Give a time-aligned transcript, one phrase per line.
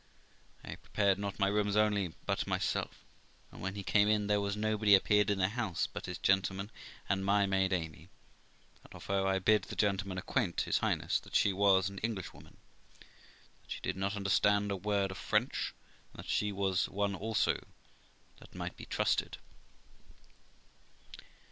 [0.63, 3.05] I prepared not my rooms only, but myself;
[3.51, 6.71] and when he came in there was nobody appeared in the house but his gentleman
[7.07, 8.09] and my maid Amyj THE LIFE OF ROXANA 22Q
[8.85, 12.57] and of her I bid the gentleman acquaint his Highness, that she was an Englishwoman,
[13.61, 15.75] that she did not understand a word of French,
[16.15, 17.59] and that she was one also
[18.39, 19.37] that might be trusted.